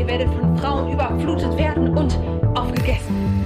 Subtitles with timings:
[0.00, 2.14] ihr werdet von Frauen überflutet werden und
[2.56, 3.44] aufgegessen.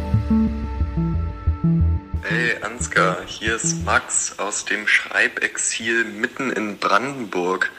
[2.22, 7.72] Hey Ansgar, hier ist Max aus dem Schreibexil mitten in Brandenburg.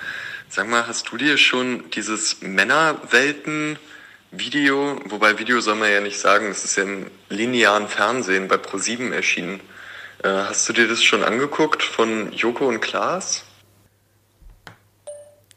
[0.49, 6.47] Sag mal, hast du dir schon dieses Männerwelten-Video, wobei Video soll man ja nicht sagen,
[6.47, 9.61] es ist ja im linearen Fernsehen bei Pro7 erschienen.
[10.21, 13.44] Äh, hast du dir das schon angeguckt von Joko und Klaas?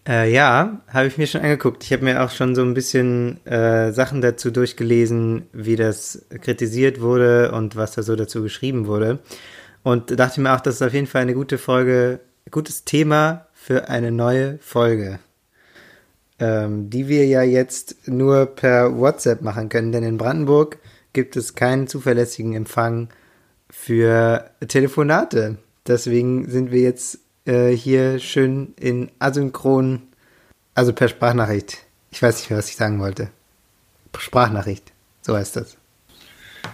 [0.09, 1.85] Äh, ja, habe ich mir schon angeguckt.
[1.85, 7.03] Ich habe mir auch schon so ein bisschen äh, Sachen dazu durchgelesen, wie das kritisiert
[7.03, 9.19] wurde und was da so dazu geschrieben wurde.
[9.83, 13.91] Und dachte mir auch, das ist auf jeden Fall eine gute Folge, gutes Thema für
[13.91, 15.19] eine neue Folge,
[16.39, 20.79] ähm, die wir ja jetzt nur per WhatsApp machen können, denn in Brandenburg
[21.13, 23.11] gibt es keinen zuverlässigen Empfang
[23.69, 25.59] für Telefonate.
[25.87, 30.07] Deswegen sind wir jetzt äh, hier schön in asynchron,
[30.75, 31.79] also per Sprachnachricht.
[32.11, 33.31] Ich weiß nicht mehr, was ich sagen wollte.
[34.17, 35.77] Sprachnachricht, so heißt das.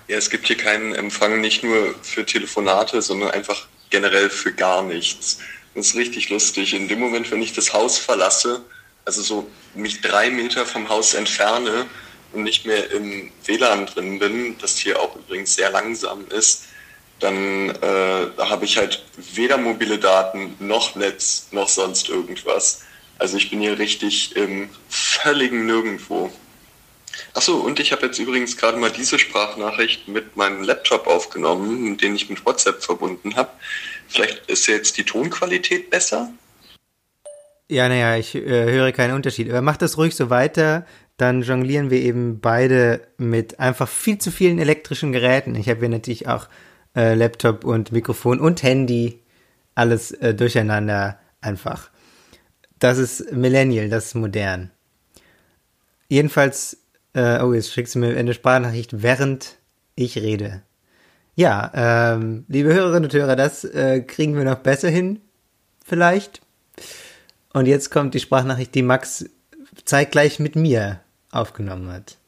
[0.08, 4.83] Ja, es gibt hier keinen Empfang nicht nur für Telefonate, sondern einfach generell für gar
[4.83, 5.39] nichts.
[5.75, 6.75] Das ist richtig lustig.
[6.75, 8.62] In dem Moment, wenn ich das Haus verlasse,
[9.05, 11.86] also so mich drei Meter vom Haus entferne
[12.33, 16.64] und nicht mehr im WLAN drin bin, das hier auch übrigens sehr langsam ist,
[17.20, 22.83] dann äh, habe ich halt weder mobile Daten noch Netz noch sonst irgendwas.
[23.19, 26.31] Also ich bin hier richtig im völligen Nirgendwo.
[27.33, 32.17] Achso, und ich habe jetzt übrigens gerade mal diese Sprachnachricht mit meinem Laptop aufgenommen, den
[32.17, 33.51] ich mit WhatsApp verbunden habe.
[34.09, 36.31] Vielleicht ist jetzt die Tonqualität besser?
[37.69, 39.48] Ja, naja, ich äh, höre keinen Unterschied.
[39.48, 44.31] Aber mach das ruhig so weiter, dann jonglieren wir eben beide mit einfach viel zu
[44.31, 45.55] vielen elektrischen Geräten.
[45.55, 46.48] Ich habe hier natürlich auch
[46.95, 49.20] äh, Laptop und Mikrofon und Handy,
[49.75, 51.91] alles äh, durcheinander einfach.
[52.79, 54.70] Das ist Millennial, das ist modern.
[56.08, 56.79] Jedenfalls,
[57.14, 59.57] äh, oh, jetzt schickst du mir eine Sprachnachricht, während
[59.95, 60.63] ich rede.
[61.36, 65.20] Ja, ähm, liebe Hörerinnen und Hörer, das äh, kriegen wir noch besser hin,
[65.85, 66.40] vielleicht.
[67.52, 69.24] Und jetzt kommt die Sprachnachricht, die Max
[69.85, 72.19] zeitgleich mit mir aufgenommen hat.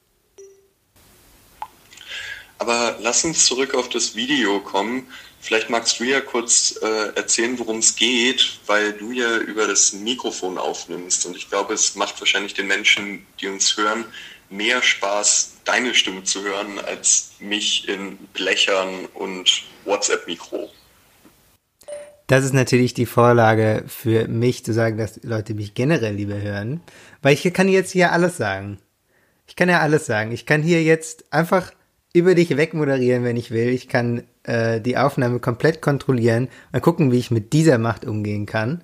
[2.59, 5.07] Aber lass uns zurück auf das Video kommen.
[5.41, 9.93] Vielleicht magst du ja kurz äh, erzählen, worum es geht, weil du ja über das
[9.93, 11.27] Mikrofon aufnimmst.
[11.27, 14.07] Und ich glaube, es macht wahrscheinlich den Menschen, die uns hören,
[14.49, 20.71] mehr Spaß, deine Stimme zu hören, als mich in Blechern und WhatsApp-Mikro.
[22.27, 26.81] Das ist natürlich die Vorlage für mich, zu sagen, dass Leute mich generell lieber hören.
[27.23, 28.79] Weil ich kann jetzt hier alles sagen.
[29.47, 30.33] Ich kann ja alles sagen.
[30.33, 31.71] Ich kann hier jetzt einfach
[32.17, 33.69] über dich wegmoderieren, wenn ich will.
[33.69, 38.47] Ich kann äh, die Aufnahme komplett kontrollieren und gucken, wie ich mit dieser Macht umgehen
[38.47, 38.83] kann.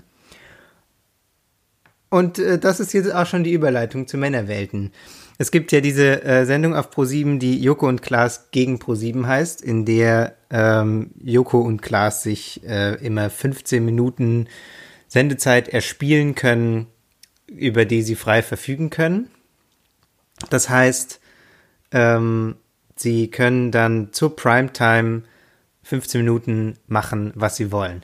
[2.11, 4.93] Und äh, das ist jetzt auch schon die Überleitung zu Männerwelten.
[5.39, 9.63] Es gibt ja diese äh, Sendung auf Pro7, die Joko und Klaas gegen Pro7 heißt,
[9.63, 14.47] in der ähm, Joko und Klaas sich äh, immer 15 Minuten
[15.09, 16.87] Sendezeit erspielen können,
[17.47, 19.31] über die sie frei verfügen können.
[20.51, 21.19] Das heißt,
[21.93, 22.57] ähm,
[22.97, 25.23] Sie können dann zur Primetime
[25.85, 28.03] 15 Minuten machen, was Sie wollen.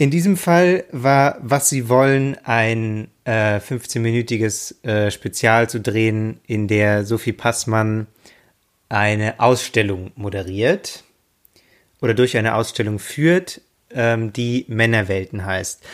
[0.00, 6.68] In diesem Fall war, was Sie wollen, ein äh, 15-minütiges äh, Spezial zu drehen, in
[6.68, 8.06] der Sophie Passmann
[8.88, 11.04] eine Ausstellung moderiert
[12.00, 13.60] oder durch eine Ausstellung führt,
[13.90, 15.84] ähm, die Männerwelten heißt.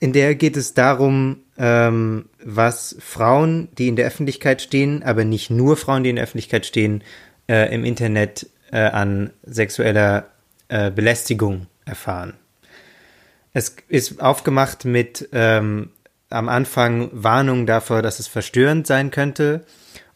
[0.00, 5.50] In der geht es darum, ähm, was Frauen, die in der Öffentlichkeit stehen, aber nicht
[5.50, 7.02] nur Frauen, die in der Öffentlichkeit stehen,
[7.48, 10.26] äh, im Internet äh, an sexueller
[10.68, 12.34] äh, Belästigung erfahren.
[13.52, 15.90] Es ist aufgemacht mit ähm,
[16.28, 19.64] am Anfang Warnung davor, dass es verstörend sein könnte.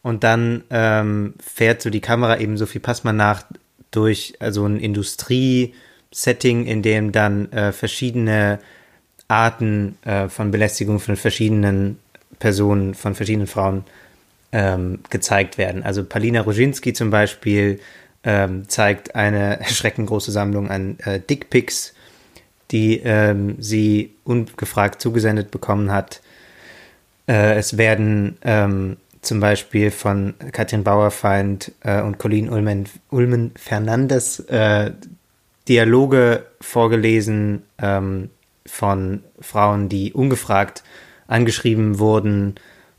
[0.03, 3.43] Und dann ähm, fährt so die Kamera eben so viel Passmann nach
[3.91, 8.59] durch also ein Industrie-Setting, in dem dann äh, verschiedene
[9.31, 11.97] Arten äh, von Belästigung von verschiedenen
[12.39, 13.85] Personen, von verschiedenen Frauen
[14.51, 15.83] ähm, gezeigt werden.
[15.83, 17.79] Also Palina Roginski zum Beispiel
[18.25, 21.93] ähm, zeigt eine erschreckend Sammlung an äh, Dickpics,
[22.71, 26.21] die ähm, sie ungefragt zugesendet bekommen hat.
[27.27, 34.41] Äh, es werden ähm, zum Beispiel von Katrin Bauerfeind äh, und Colleen Ulmen, Ulmen Fernandes
[34.41, 34.91] äh,
[35.67, 38.29] Dialoge vorgelesen ähm,
[38.65, 40.83] von Frauen, die ungefragt
[41.27, 42.55] angeschrieben wurden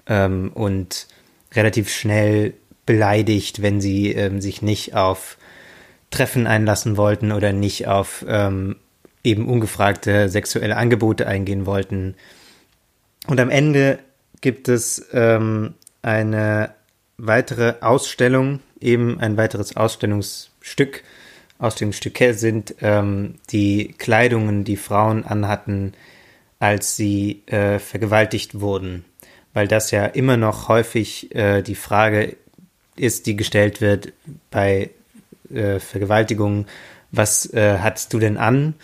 [0.06, 1.06] ähm, und
[1.55, 2.55] relativ schnell
[2.87, 5.37] beleidigt, wenn sie ähm, sich nicht auf
[6.11, 8.76] Treffen einlassen wollten oder nicht auf ähm,
[9.25, 12.17] eben ungefragte sexuelle Angebote eingehen wollten.
[13.26, 13.99] Und am Ende
[14.41, 16.75] gibt es ähm, eine
[17.17, 21.05] weitere Ausstellung, eben ein weiteres Ausstellungsstück.
[21.62, 25.93] Ausstellungsstücke sind ähm, die Kleidungen, die Frauen anhatten,
[26.59, 29.05] als sie äh, vergewaltigt wurden.
[29.55, 32.37] Weil das ja immer noch häufig äh, die Frage
[32.97, 34.12] ist, die gestellt wird
[34.50, 34.91] bei
[35.53, 36.67] äh, Vergewaltigungen,
[37.11, 38.75] was äh, hattest du denn an?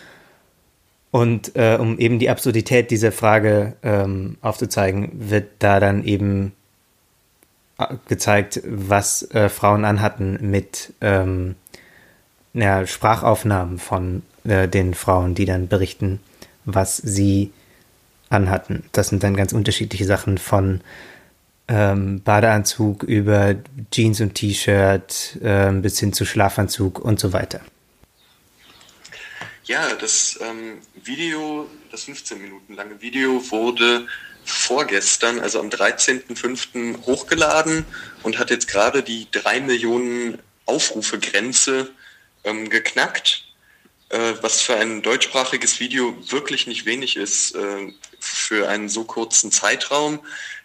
[1.10, 6.52] Und äh, um eben die Absurdität dieser Frage ähm, aufzuzeigen, wird da dann eben
[7.78, 11.54] äh, gezeigt, was äh, Frauen anhatten mit ähm,
[12.54, 16.20] ja, Sprachaufnahmen von äh, den Frauen, die dann berichten,
[16.64, 17.52] was sie
[18.30, 18.84] anhatten.
[18.92, 20.80] Das sind dann ganz unterschiedliche Sachen von
[21.68, 23.54] ähm, Badeanzug über
[23.90, 27.60] Jeans und T-Shirt äh, bis hin zu Schlafanzug und so weiter.
[29.64, 34.06] Ja, das ähm, Video, das 15 Minuten lange Video wurde
[34.46, 37.04] vorgestern, also am 13.05.
[37.04, 37.84] hochgeladen
[38.22, 41.90] und hat jetzt gerade die 3 Millionen Aufrufe-Grenze
[42.48, 43.44] ähm, geknackt,
[44.08, 49.52] äh, was für ein deutschsprachiges Video wirklich nicht wenig ist äh, für einen so kurzen
[49.52, 50.20] Zeitraum.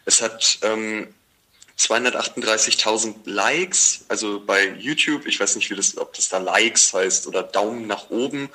[0.06, 1.14] Es hat ähm,
[1.78, 7.28] 238.000 Likes, also bei YouTube, ich weiß nicht, wie das, ob das da Likes heißt
[7.28, 8.50] oder Daumen nach oben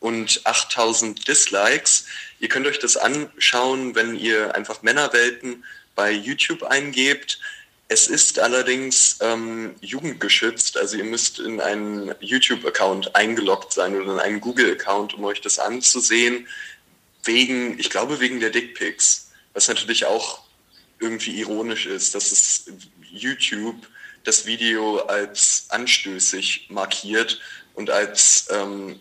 [0.00, 2.06] und 8000 Dislikes.
[2.40, 5.64] Ihr könnt euch das anschauen, wenn ihr einfach Männerwelten
[5.94, 7.38] bei YouTube eingebt.
[7.88, 14.20] Es ist allerdings ähm, jugendgeschützt, also ihr müsst in einen YouTube-Account eingeloggt sein oder in
[14.20, 16.48] einen Google-Account, um euch das anzusehen,
[17.24, 20.40] wegen, ich glaube wegen der Dickpics, was natürlich auch
[20.98, 22.64] irgendwie ironisch ist, dass es
[23.02, 23.86] YouTube
[24.24, 27.40] das Video als anstößig markiert
[27.74, 28.98] und als ähm,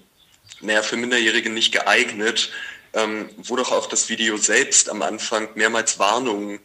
[0.59, 2.51] naja, für Minderjährige nicht geeignet,
[2.93, 6.59] ähm, wo doch auch das Video selbst am Anfang mehrmals Warnungen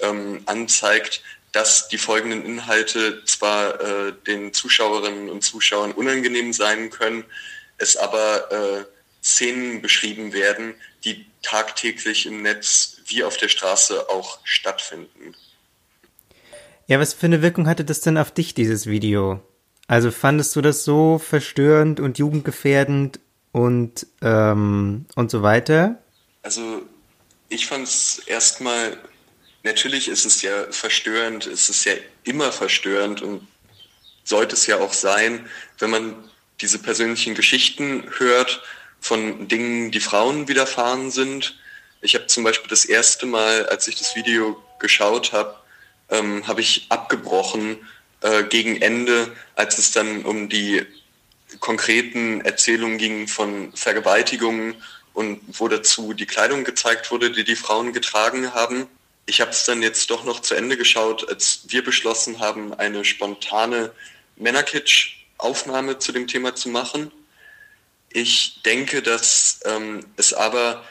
[0.00, 1.22] ähm, anzeigt,
[1.52, 7.24] dass die folgenden Inhalte zwar äh, den Zuschauerinnen und Zuschauern unangenehm sein können,
[7.78, 8.84] es aber äh,
[9.22, 10.74] Szenen beschrieben werden,
[11.04, 15.34] die tagtäglich im Netz wie auf der Straße auch stattfinden.
[16.86, 19.40] Ja, was für eine Wirkung hatte das denn auf dich, dieses Video?
[19.86, 23.20] Also fandest du das so verstörend und jugendgefährdend
[23.52, 26.02] und, ähm, und so weiter?
[26.42, 26.82] Also
[27.48, 28.96] ich fand es erstmal,
[29.62, 33.46] natürlich ist es ja verstörend, es ist ja immer verstörend und
[34.24, 35.48] sollte es ja auch sein,
[35.78, 36.30] wenn man
[36.60, 38.62] diese persönlichen Geschichten hört
[39.00, 41.58] von Dingen, die Frauen widerfahren sind.
[42.02, 45.56] Ich habe zum Beispiel das erste Mal, als ich das Video geschaut habe,
[46.10, 47.78] ähm, habe ich abgebrochen
[48.20, 50.84] äh, gegen Ende, als es dann um die
[51.58, 54.74] konkreten Erzählungen ging von Vergewaltigungen
[55.14, 58.86] und wo dazu die Kleidung gezeigt wurde, die die Frauen getragen haben.
[59.30, 63.04] Ich habe es dann jetzt doch noch zu Ende geschaut, als wir beschlossen haben, eine
[63.04, 63.92] spontane
[64.34, 67.12] Männerkitsch-Aufnahme zu dem Thema zu machen.
[68.12, 70.84] Ich denke, dass ähm, es aber,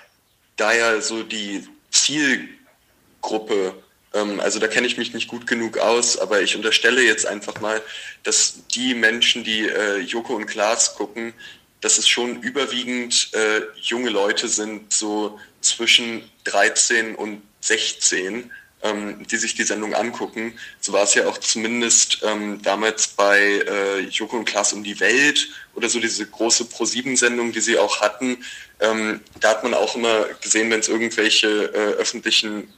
[0.55, 3.75] da ja so die Zielgruppe
[4.13, 7.59] ähm, also da kenne ich mich nicht gut genug aus, aber ich unterstelle jetzt einfach
[7.59, 7.81] mal,
[8.23, 11.33] dass die Menschen, die äh, Joko und Klaas gucken,
[11.81, 18.51] dass es schon überwiegend äh, junge Leute sind, so zwischen 13 und 16,
[18.81, 20.57] ähm, die sich die Sendung angucken.
[20.79, 24.99] So war es ja auch zumindest ähm, damals bei äh, Joko und Klaas um die
[24.99, 28.43] Welt oder so diese große Pro-7-Sendung, die sie auch hatten.
[28.79, 32.73] Ähm, da hat man auch immer gesehen, wenn es irgendwelche äh, öffentlichen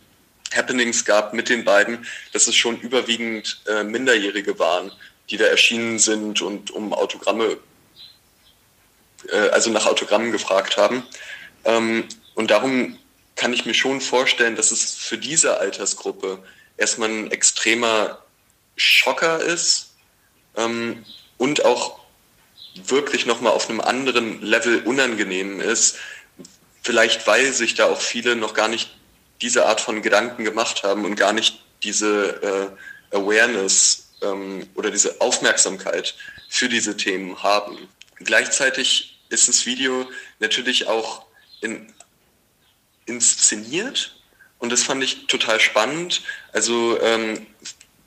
[0.53, 4.91] Happenings gab mit den beiden, dass es schon überwiegend äh, Minderjährige waren,
[5.29, 7.57] die da erschienen sind und um Autogramme,
[9.29, 11.03] äh, also nach Autogrammen gefragt haben.
[11.63, 12.97] Ähm, und darum
[13.41, 16.43] kann ich mir schon vorstellen, dass es für diese Altersgruppe
[16.77, 18.19] erstmal ein extremer
[18.75, 19.95] Schocker ist
[20.55, 21.03] ähm,
[21.39, 22.01] und auch
[22.75, 25.97] wirklich nochmal auf einem anderen Level unangenehm ist.
[26.83, 28.95] Vielleicht weil sich da auch viele noch gar nicht
[29.41, 32.75] diese Art von Gedanken gemacht haben und gar nicht diese
[33.11, 36.13] äh, Awareness ähm, oder diese Aufmerksamkeit
[36.47, 37.89] für diese Themen haben.
[38.17, 40.07] Gleichzeitig ist das Video
[40.37, 41.25] natürlich auch
[41.61, 41.91] in,
[43.05, 44.15] inszeniert
[44.59, 46.21] und das fand ich total spannend.
[46.53, 47.47] Also ähm,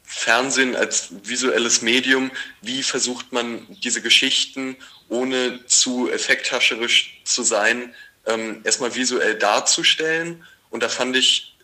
[0.04, 2.30] Fernsehen als visuelles Medium,
[2.62, 4.76] wie versucht man diese Geschichten,
[5.08, 7.94] ohne zu effekthascherisch zu sein,
[8.26, 11.54] ähm, erstmal visuell darzustellen und da fand ich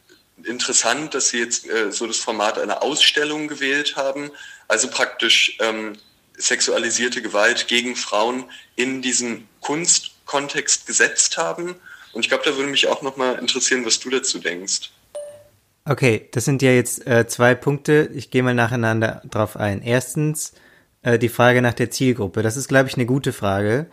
[0.44, 4.30] interessant, dass sie jetzt äh, so das Format einer Ausstellung gewählt haben,
[4.68, 5.96] also praktisch ähm,
[6.36, 8.44] sexualisierte Gewalt gegen Frauen
[8.76, 11.76] in diesen Kunstkontext gesetzt haben.
[12.12, 14.90] Und ich glaube, da würde mich auch nochmal interessieren, was du dazu denkst.
[15.84, 18.10] Okay, das sind ja jetzt äh, zwei Punkte.
[18.14, 19.82] Ich gehe mal nacheinander drauf ein.
[19.82, 20.52] Erstens
[21.02, 22.42] äh, die Frage nach der Zielgruppe.
[22.42, 23.86] Das ist, glaube ich, eine gute Frage.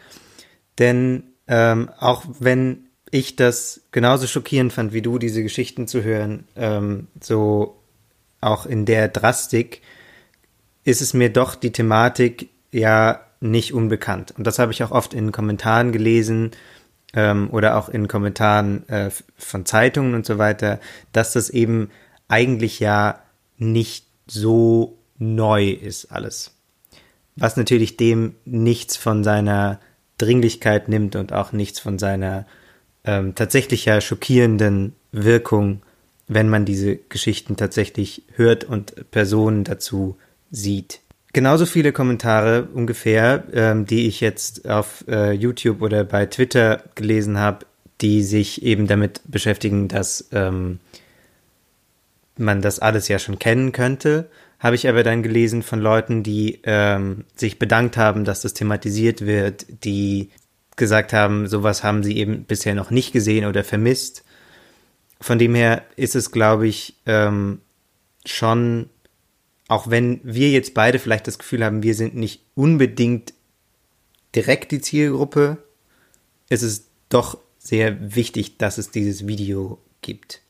[0.79, 6.45] Denn ähm, auch wenn ich das genauso schockierend fand wie du, diese Geschichten zu hören,
[6.55, 7.81] ähm, so
[8.41, 9.81] auch in der Drastik,
[10.83, 14.33] ist es mir doch die Thematik ja nicht unbekannt.
[14.37, 16.51] Und das habe ich auch oft in Kommentaren gelesen
[17.13, 20.79] ähm, oder auch in Kommentaren äh, von Zeitungen und so weiter,
[21.11, 21.89] dass das eben
[22.27, 23.21] eigentlich ja
[23.57, 26.53] nicht so neu ist alles.
[27.35, 29.79] Was natürlich dem nichts von seiner
[30.17, 32.45] Dringlichkeit nimmt und auch nichts von seiner
[33.03, 35.81] ähm, tatsächlich ja schockierenden Wirkung,
[36.27, 40.17] wenn man diese Geschichten tatsächlich hört und Personen dazu
[40.51, 40.99] sieht.
[41.37, 47.37] Genauso viele Kommentare ungefähr, ähm, die ich jetzt auf äh, YouTube oder bei Twitter gelesen
[47.37, 47.67] habe,
[48.01, 50.79] die sich eben damit beschäftigen, dass ähm,
[52.37, 56.59] man das alles ja schon kennen könnte, habe ich aber dann gelesen von Leuten, die
[56.63, 60.31] ähm, sich bedankt haben, dass das thematisiert wird, die
[60.75, 64.23] gesagt haben, sowas haben sie eben bisher noch nicht gesehen oder vermisst.
[65.21, 67.59] Von dem her ist es, glaube ich, ähm,
[68.25, 68.89] schon,
[69.67, 73.33] auch wenn wir jetzt beide vielleicht das Gefühl haben, wir sind nicht unbedingt
[74.35, 75.57] direkt die Zielgruppe,
[76.49, 80.41] ist es doch sehr wichtig, dass es dieses Video gibt.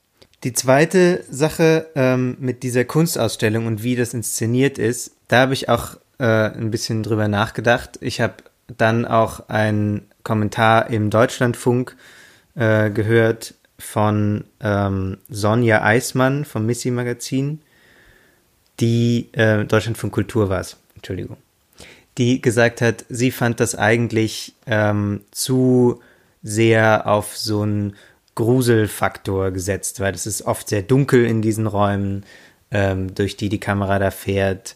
[0.43, 5.67] Die zweite Sache ähm, mit dieser Kunstausstellung und wie das inszeniert ist, da habe ich
[5.67, 7.97] auch äh, ein bisschen drüber nachgedacht.
[8.01, 8.35] Ich habe
[8.67, 11.95] dann auch einen Kommentar im Deutschlandfunk
[12.55, 17.61] äh, gehört von ähm, Sonja Eismann vom Missy Magazin,
[18.79, 21.37] die äh, Deutschlandfunk Kultur war es, Entschuldigung,
[22.17, 26.01] die gesagt hat, sie fand das eigentlich ähm, zu
[26.43, 27.95] sehr auf so einen
[28.35, 32.23] Gruselfaktor gesetzt, weil es ist oft sehr dunkel in diesen Räumen,
[32.71, 34.75] ähm, durch die die Kamera da fährt.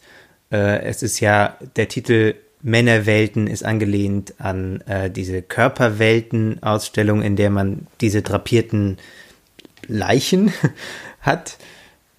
[0.51, 7.49] Äh, es ist ja der Titel Männerwelten ist angelehnt an äh, diese Körperwelten-Ausstellung, in der
[7.49, 8.97] man diese drapierten
[9.87, 10.53] Leichen
[11.21, 11.57] hat.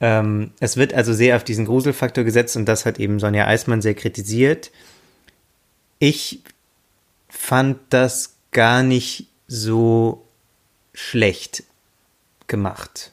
[0.03, 3.81] Ähm, es wird also sehr auf diesen Gruselfaktor gesetzt und das hat eben Sonja Eismann
[3.81, 4.73] sehr kritisiert.
[6.01, 6.43] Ich
[7.29, 10.27] fand das gar nicht so
[10.93, 11.63] schlecht
[12.49, 13.13] gemacht,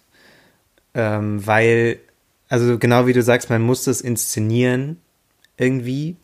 [0.96, 2.00] ähm, weil,
[2.50, 4.98] also genau wie du sagst, man muss das inszenieren
[5.58, 6.18] irgendwie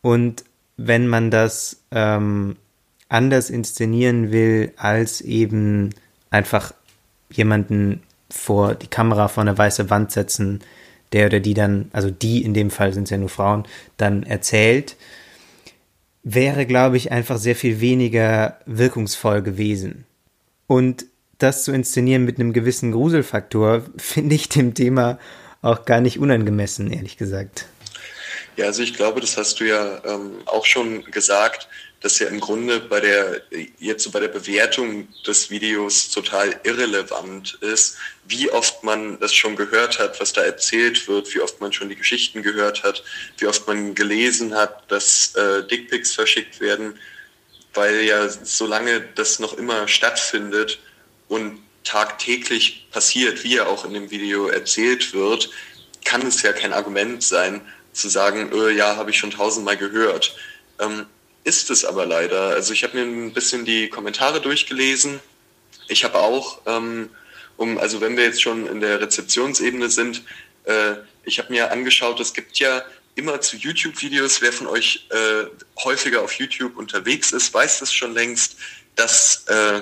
[0.00, 0.42] und
[0.78, 2.56] wenn man das ähm,
[3.10, 5.90] anders inszenieren will, als eben
[6.30, 6.72] einfach
[7.30, 10.60] jemanden vor die Kamera vor eine weiße Wand setzen,
[11.12, 13.66] der oder die dann, also die in dem Fall sind es ja nur Frauen,
[13.96, 14.96] dann erzählt,
[16.22, 20.04] wäre, glaube ich, einfach sehr viel weniger wirkungsvoll gewesen.
[20.66, 21.06] Und
[21.38, 25.18] das zu inszenieren mit einem gewissen Gruselfaktor, finde ich dem Thema
[25.62, 27.66] auch gar nicht unangemessen, ehrlich gesagt.
[28.56, 31.68] Ja, also ich glaube, das hast du ja ähm, auch schon gesagt,
[32.00, 33.42] dass ja im Grunde bei der,
[33.78, 39.56] jetzt so bei der Bewertung des Videos total irrelevant ist, wie oft man das schon
[39.56, 43.02] gehört hat, was da erzählt wird, wie oft man schon die Geschichten gehört hat,
[43.38, 46.98] wie oft man gelesen hat, dass äh, Dickpics verschickt werden,
[47.74, 50.78] weil ja solange das noch immer stattfindet
[51.26, 55.50] und tagtäglich passiert, wie ja auch in dem Video erzählt wird,
[56.04, 57.60] kann es ja kein Argument sein,
[57.92, 60.36] zu sagen, öh, ja, habe ich schon tausendmal gehört.
[60.78, 61.06] Ähm,
[61.48, 62.50] ist es aber leider.
[62.50, 65.20] Also ich habe mir ein bisschen die Kommentare durchgelesen.
[65.88, 67.08] Ich habe auch, ähm,
[67.56, 70.22] um, also wenn wir jetzt schon in der Rezeptionsebene sind,
[70.64, 75.46] äh, ich habe mir angeschaut, es gibt ja immer zu YouTube-Videos, wer von euch äh,
[75.82, 78.56] häufiger auf YouTube unterwegs ist, weiß das schon längst,
[78.94, 79.80] dass äh,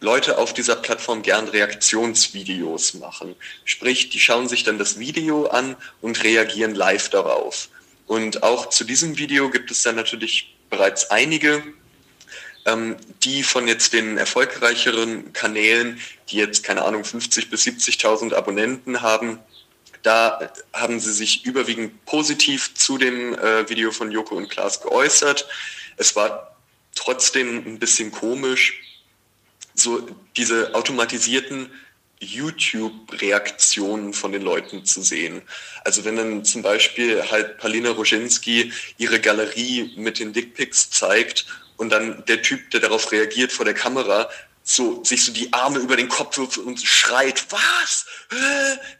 [0.00, 3.34] Leute auf dieser Plattform gern Reaktionsvideos machen.
[3.64, 7.68] Sprich, die schauen sich dann das Video an und reagieren live darauf.
[8.06, 11.62] Und auch zu diesem Video gibt es dann natürlich bereits einige,
[12.64, 16.00] ähm, die von jetzt den erfolgreicheren Kanälen,
[16.30, 19.38] die jetzt keine Ahnung 50 bis 70.000 Abonnenten haben,
[20.02, 25.46] da haben sie sich überwiegend positiv zu dem äh, Video von Joko und Klaas geäußert.
[25.98, 26.56] Es war
[26.94, 28.80] trotzdem ein bisschen komisch,
[29.74, 31.70] so diese automatisierten
[32.22, 35.42] YouTube-Reaktionen von den Leuten zu sehen.
[35.84, 41.90] Also wenn dann zum Beispiel halt Palina Roginski ihre Galerie mit den Dickpics zeigt und
[41.90, 44.30] dann der Typ, der darauf reagiert vor der Kamera,
[44.62, 48.06] so sich so die Arme über den Kopf wirft und schreit, was?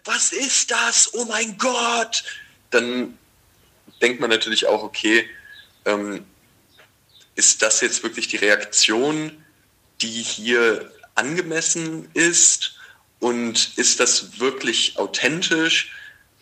[0.04, 1.14] Was ist das?
[1.14, 2.24] Oh mein Gott!
[2.70, 3.16] Dann
[4.00, 5.28] denkt man natürlich auch, okay,
[5.84, 6.26] ähm,
[7.36, 9.44] ist das jetzt wirklich die Reaktion,
[10.00, 12.74] die hier angemessen ist?
[13.22, 15.92] Und ist das wirklich authentisch?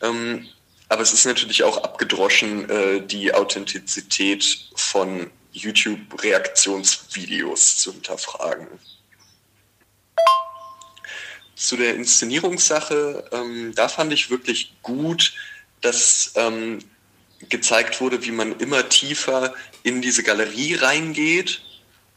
[0.01, 0.49] Ähm,
[0.89, 8.67] aber es ist natürlich auch abgedroschen, äh, die Authentizität von YouTube-Reaktionsvideos zu hinterfragen.
[11.55, 15.35] Zu der Inszenierungssache, ähm, da fand ich wirklich gut,
[15.83, 16.79] dass ähm,
[17.51, 21.61] gezeigt wurde, wie man immer tiefer in diese Galerie reingeht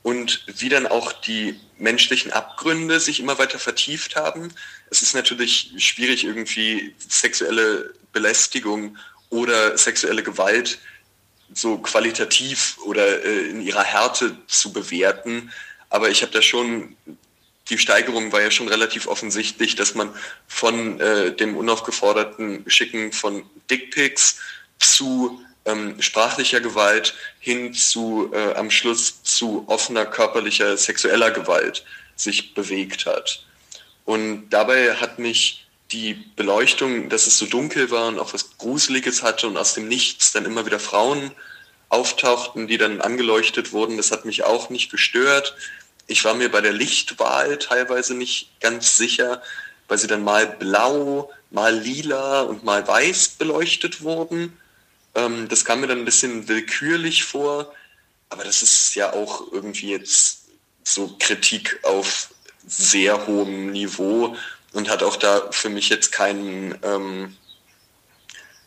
[0.03, 4.53] und wie dann auch die menschlichen Abgründe sich immer weiter vertieft haben.
[4.91, 8.97] Es ist natürlich schwierig, irgendwie sexuelle Belästigung
[9.29, 10.77] oder sexuelle Gewalt
[11.53, 15.51] so qualitativ oder äh, in ihrer Härte zu bewerten.
[15.89, 16.95] Aber ich habe da schon
[17.69, 20.13] die Steigerung war ja schon relativ offensichtlich, dass man
[20.47, 24.39] von äh, dem unaufgeforderten Schicken von Dickpics
[24.79, 32.53] zu ähm, sprachlicher Gewalt hin zu äh, am Schluss zu offener körperlicher sexueller Gewalt sich
[32.53, 33.45] bewegt hat.
[34.05, 39.23] Und dabei hat mich die Beleuchtung, dass es so dunkel war und auch was Gruseliges
[39.23, 41.31] hatte und aus dem Nichts dann immer wieder Frauen
[41.89, 45.55] auftauchten, die dann angeleuchtet wurden, das hat mich auch nicht gestört.
[46.07, 49.41] Ich war mir bei der Lichtwahl teilweise nicht ganz sicher,
[49.87, 54.57] weil sie dann mal blau, mal lila und mal weiß beleuchtet wurden.
[55.15, 57.73] Ähm, das kam mir dann ein bisschen willkürlich vor,
[58.29, 60.45] aber das ist ja auch irgendwie jetzt
[60.83, 62.33] so Kritik auf
[62.65, 64.35] sehr hohem Niveau
[64.73, 67.35] und hat auch da für mich jetzt keinen, ähm,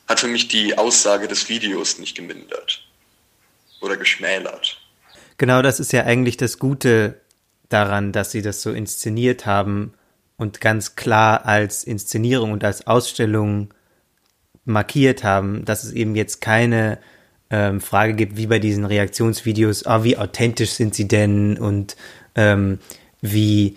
[0.09, 2.87] hat für mich die Aussage des Videos nicht gemindert
[3.81, 4.81] oder geschmälert.
[5.39, 7.21] Genau, das ist ja eigentlich das Gute
[7.69, 9.95] daran, dass sie das so inszeniert haben
[10.37, 13.75] und ganz klar als Inszenierung und als Ausstellung
[14.67, 16.99] markiert haben, dass es eben jetzt keine
[17.51, 21.97] ähm, Frage gibt, wie bei diesen Reaktionsvideos, oh, wie authentisch sind sie denn und
[22.35, 22.79] ähm,
[23.21, 23.77] wie,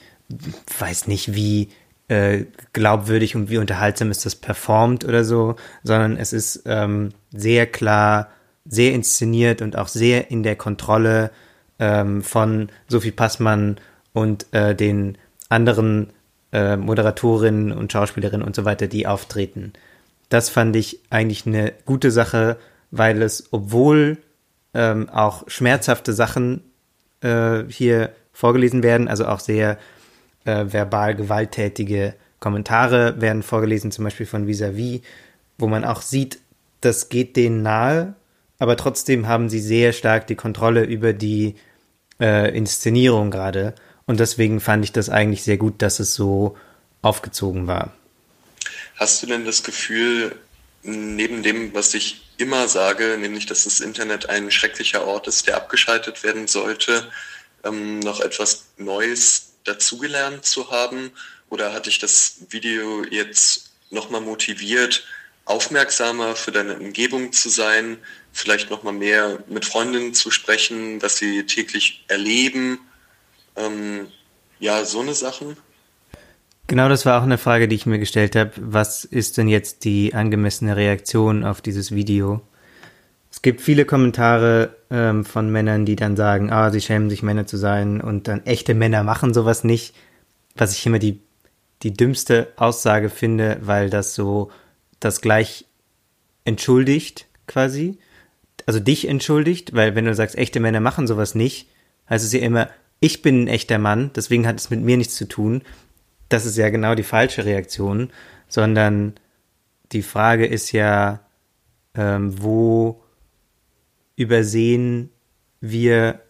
[0.79, 1.69] weiß nicht, wie
[2.07, 7.67] äh, glaubwürdig und wie unterhaltsam ist das performt oder so, sondern es ist ähm, sehr
[7.67, 8.29] klar,
[8.65, 11.31] sehr inszeniert und auch sehr in der Kontrolle
[11.77, 13.77] ähm, von Sophie Passmann
[14.13, 15.17] und äh, den
[15.49, 16.11] anderen
[16.51, 19.73] äh, Moderatorinnen und Schauspielerinnen und so weiter, die auftreten.
[20.29, 22.57] Das fand ich eigentlich eine gute Sache,
[22.91, 24.17] weil es, obwohl
[24.73, 26.63] ähm, auch schmerzhafte Sachen
[27.21, 29.77] äh, hier vorgelesen werden, also auch sehr
[30.45, 35.01] äh, verbal gewalttätige Kommentare werden vorgelesen, zum Beispiel von Vis-a-vis, -vis,
[35.57, 36.39] wo man auch sieht,
[36.81, 38.15] das geht denen nahe,
[38.59, 41.55] aber trotzdem haben sie sehr stark die Kontrolle über die
[42.19, 43.73] äh, Inszenierung gerade.
[44.05, 46.55] Und deswegen fand ich das eigentlich sehr gut, dass es so
[47.01, 47.93] aufgezogen war.
[48.99, 50.35] Hast du denn das Gefühl,
[50.83, 55.55] neben dem, was ich immer sage, nämlich dass das Internet ein schrecklicher Ort ist, der
[55.55, 57.09] abgeschaltet werden sollte,
[57.63, 61.11] ähm, noch etwas Neues dazugelernt zu haben?
[61.49, 65.07] Oder hat dich das Video jetzt nochmal motiviert,
[65.45, 67.99] aufmerksamer für deine Umgebung zu sein,
[68.33, 72.79] vielleicht nochmal mehr mit Freundinnen zu sprechen, was sie täglich erleben?
[73.55, 74.11] Ähm,
[74.59, 75.55] ja, so eine Sachen.
[76.69, 78.51] Genau, das war auch eine Frage, die ich mir gestellt habe.
[78.57, 82.41] Was ist denn jetzt die angemessene Reaktion auf dieses Video?
[83.31, 87.47] Es gibt viele Kommentare ähm, von Männern, die dann sagen, ah, sie schämen sich Männer
[87.47, 89.95] zu sein und dann echte Männer machen sowas nicht.
[90.55, 91.21] Was ich immer die,
[91.81, 94.51] die dümmste Aussage finde, weil das so
[94.99, 95.65] das gleich
[96.45, 97.97] entschuldigt quasi.
[98.67, 101.67] Also dich entschuldigt, weil wenn du sagst, echte Männer machen sowas nicht,
[102.11, 105.15] heißt es ja immer, ich bin ein echter Mann, deswegen hat es mit mir nichts
[105.15, 105.63] zu tun.
[106.29, 108.11] Das ist ja genau die falsche Reaktion,
[108.47, 109.13] sondern
[109.91, 111.21] die Frage ist ja,
[111.95, 113.01] ähm, wo
[114.15, 115.09] übersehen
[115.61, 116.21] wir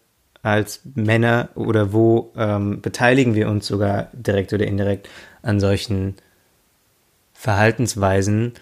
[0.42, 5.10] als Männer oder wo ähm, beteiligen wir uns sogar direkt oder indirekt
[5.42, 6.16] an solchen
[7.34, 8.54] Verhaltensweisen.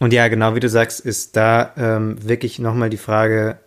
[0.00, 3.58] Und ja, genau wie du sagst, ist da ähm, wirklich nochmal die Frage,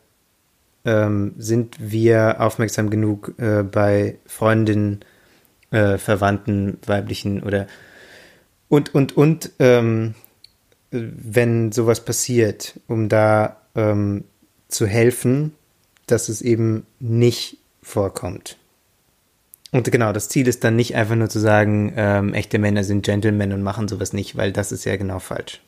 [0.86, 5.02] ähm, sind wir aufmerksam genug äh, bei Freundinnen,
[5.71, 7.67] äh, Verwandten, weiblichen oder
[8.69, 10.13] und, und, und, ähm,
[10.91, 14.23] wenn sowas passiert, um da ähm,
[14.67, 15.55] zu helfen,
[16.08, 18.58] dass es eben nicht vorkommt.
[19.71, 23.05] Und genau, das Ziel ist dann nicht einfach nur zu sagen, ähm, echte Männer sind
[23.05, 25.62] Gentlemen und machen sowas nicht, weil das ist ja genau falsch.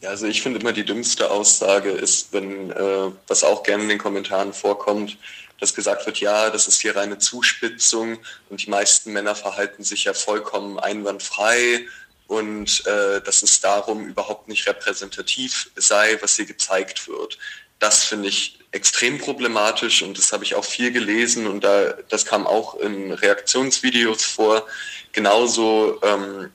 [0.00, 3.88] Ja, also ich finde immer die dümmste Aussage ist, wenn, äh, was auch gerne in
[3.88, 5.16] den Kommentaren vorkommt,
[5.60, 8.18] dass gesagt wird, ja, das ist hier reine Zuspitzung
[8.50, 11.86] und die meisten Männer verhalten sich ja vollkommen einwandfrei
[12.26, 17.38] und äh, dass es darum überhaupt nicht repräsentativ sei, was hier gezeigt wird.
[17.78, 22.24] Das finde ich extrem problematisch und das habe ich auch viel gelesen und da, das
[22.24, 24.66] kam auch in Reaktionsvideos vor.
[25.12, 26.50] Genauso ähm,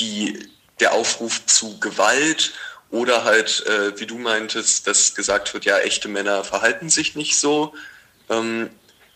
[0.00, 0.48] die,
[0.80, 2.52] der Aufruf zu Gewalt
[2.94, 7.36] oder halt, äh, wie du meintest, dass gesagt wird, ja, echte Männer verhalten sich nicht
[7.36, 7.74] so.
[8.30, 8.70] Ähm,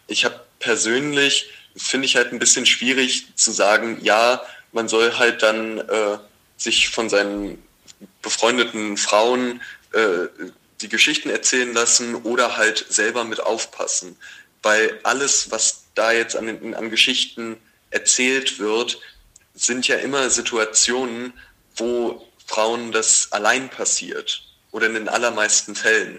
[0.09, 5.45] ich habe persönlich, finde ich halt ein bisschen schwierig zu sagen, ja, man soll halt
[5.45, 6.19] dann äh,
[6.57, 7.62] sich von seinen
[8.21, 9.62] befreundeten Frauen
[9.93, 10.27] äh,
[10.81, 14.17] die Geschichten erzählen lassen oder halt selber mit aufpassen.
[14.61, 17.57] Weil alles, was da jetzt an, an Geschichten
[17.91, 18.99] erzählt wird,
[19.55, 21.33] sind ja immer Situationen,
[21.77, 26.19] wo Frauen das allein passiert oder in den allermeisten Fällen.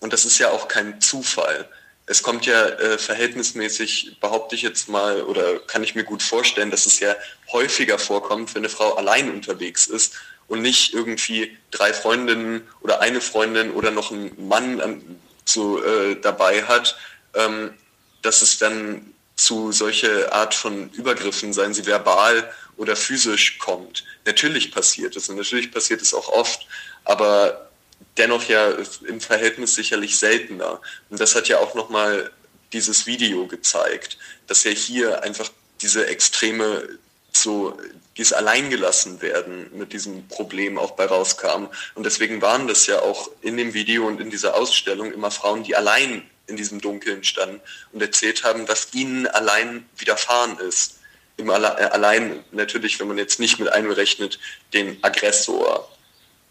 [0.00, 1.68] Und das ist ja auch kein Zufall.
[2.06, 6.70] Es kommt ja äh, verhältnismäßig, behaupte ich jetzt mal, oder kann ich mir gut vorstellen,
[6.70, 7.14] dass es ja
[7.52, 10.14] häufiger vorkommt, wenn eine Frau allein unterwegs ist
[10.48, 16.18] und nicht irgendwie drei Freundinnen oder eine Freundin oder noch einen Mann ähm, so äh,
[16.20, 16.96] dabei hat,
[17.34, 17.74] ähm,
[18.22, 24.04] dass es dann zu solche Art von Übergriffen, seien sie verbal oder physisch, kommt.
[24.24, 26.66] Natürlich passiert es und natürlich passiert es auch oft,
[27.04, 27.70] aber
[28.16, 28.72] dennoch ja
[29.06, 30.80] im Verhältnis sicherlich seltener.
[31.10, 32.30] Und das hat ja auch nochmal
[32.72, 36.88] dieses Video gezeigt, dass ja hier einfach diese extreme
[37.32, 37.78] so
[38.16, 41.66] dieses Alleingelassen werden mit diesem Problem auch bei rauskam.
[41.94, 45.62] Und deswegen waren das ja auch in dem Video und in dieser Ausstellung immer Frauen,
[45.62, 47.60] die allein in diesem Dunkeln standen
[47.92, 50.95] und erzählt haben, was ihnen allein widerfahren ist.
[51.36, 54.38] Im Alle äh, allein natürlich, wenn man jetzt nicht mit einberechnet,
[54.72, 55.88] den Aggressor.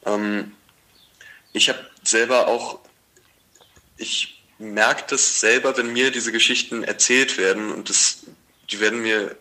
[0.05, 0.53] Ähm,
[1.53, 2.79] ich habe selber auch,
[3.97, 8.19] ich merke das selber, wenn mir diese Geschichten erzählt werden und das,
[8.69, 9.35] die werden mir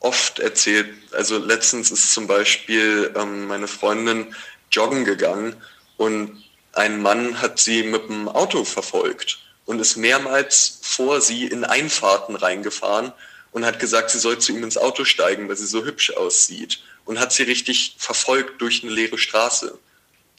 [0.00, 0.94] oft erzählt.
[1.12, 4.34] Also letztens ist zum Beispiel ähm, meine Freundin
[4.70, 5.56] joggen gegangen
[5.96, 6.42] und
[6.72, 12.36] ein Mann hat sie mit dem Auto verfolgt und ist mehrmals vor sie in Einfahrten
[12.36, 13.12] reingefahren
[13.52, 16.80] und hat gesagt, sie soll zu ihm ins Auto steigen, weil sie so hübsch aussieht
[17.04, 19.78] und hat sie richtig verfolgt durch eine leere Straße.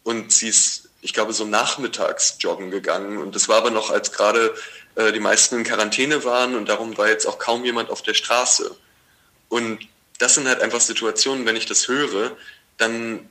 [0.04, 4.12] Und sie ist, ich glaube, so nachmittags joggen gegangen und das war aber noch, als
[4.12, 4.56] gerade
[4.96, 8.14] äh, die meisten in Quarantäne waren und darum war jetzt auch kaum jemand auf der
[8.14, 8.76] Straße.
[9.50, 9.80] Und
[10.20, 12.36] das sind halt einfach Situationen, wenn ich das höre,
[12.78, 13.28] dann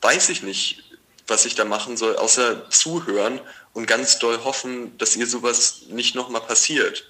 [0.00, 0.84] weiß ich nicht,
[1.26, 3.40] was ich da machen soll, außer zuhören
[3.72, 7.04] und ganz doll hoffen, dass ihr sowas nicht nochmal passiert.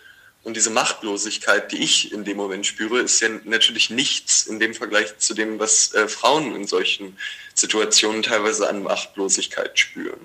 [0.45, 4.75] Und diese Machtlosigkeit, die ich in dem Moment spüre, ist ja natürlich nichts in dem
[4.75, 7.17] Vergleich zu dem, was äh, Frauen in solchen
[7.55, 10.21] Situationen teilweise an Machtlosigkeit spüren.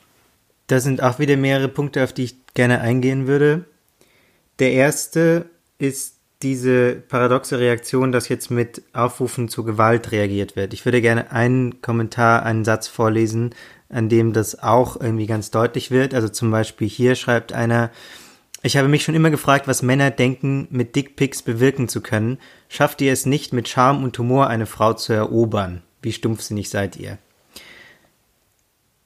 [0.67, 3.63] Da sind auch wieder mehrere Punkte, auf die ich gerne eingehen würde.
[4.59, 10.73] Der erste ist diese paradoxe Reaktion, dass jetzt mit Aufrufen zu Gewalt reagiert wird.
[10.73, 13.55] Ich würde gerne einen Kommentar, einen Satz vorlesen,
[13.89, 16.13] an dem das auch irgendwie ganz deutlich wird.
[16.13, 17.89] Also zum Beispiel hier schreibt einer,
[18.61, 22.39] ich habe mich schon immer gefragt, was Männer denken, mit Dickpics bewirken zu können.
[22.67, 25.81] Schafft ihr es nicht, mit Charme und Humor eine Frau zu erobern?
[26.01, 27.17] Wie stumpfsinnig seid ihr?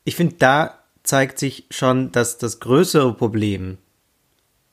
[0.06, 3.78] Ich finde, da zeigt sich schon, dass das größere Problem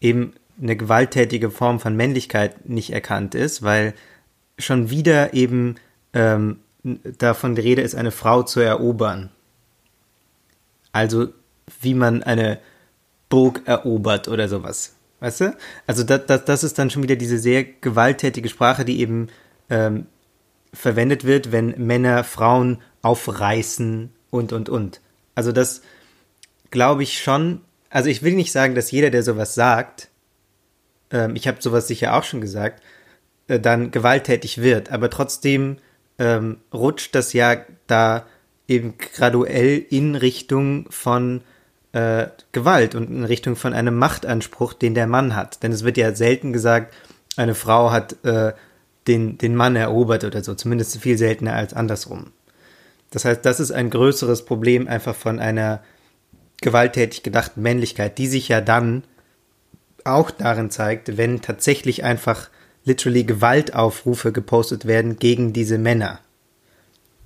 [0.01, 3.95] eben eine gewalttätige Form von Männlichkeit nicht erkannt ist, weil
[4.59, 5.77] schon wieder eben
[6.13, 9.31] ähm, davon die Rede ist, eine Frau zu erobern.
[10.93, 11.29] Also
[11.81, 12.59] wie man eine
[13.31, 14.95] Burg erobert oder sowas.
[15.21, 15.57] Weißt du?
[15.87, 19.29] Also das, das, das ist dann schon wieder diese sehr gewalttätige Sprache, die eben
[19.71, 20.07] ähm,
[20.75, 25.01] verwendet wird, wenn Männer Frauen aufreißen und, und, und.
[25.35, 25.83] Also das
[26.71, 27.63] glaube ich schon.
[27.89, 30.09] Also ich will nicht sagen, dass jeder, der sowas sagt,
[31.11, 32.83] ähm, ich habe sowas sicher auch schon gesagt,
[33.49, 34.91] äh, dann gewalttätig wird.
[34.91, 35.79] Aber trotzdem
[36.19, 38.27] ähm, rutscht das ja da
[38.69, 41.43] eben graduell in Richtung von
[41.93, 45.63] äh, Gewalt und in Richtung von einem Machtanspruch, den der Mann hat.
[45.63, 46.95] Denn es wird ja selten gesagt,
[47.37, 48.53] eine Frau hat äh,
[49.07, 52.33] den, den Mann erobert oder so, zumindest viel seltener als andersrum.
[53.11, 55.83] Das heißt, das ist ein größeres Problem einfach von einer
[56.61, 59.05] gewalttätig gedachten Männlichkeit, die sich ja dann
[60.05, 62.51] auch darin zeigt, wenn tatsächlich einfach
[62.85, 66.21] literally Gewaltaufrufe gepostet werden gegen diese Männer,